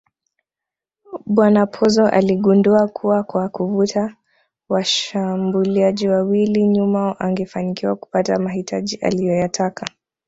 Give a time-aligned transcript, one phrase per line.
[1.25, 4.15] Bwana Pozzo aligundua kuwa kwa kuvuta
[4.69, 9.85] washgambuliaji wawili nyuma angefanikiwa kupata mahitaji aliyoyataka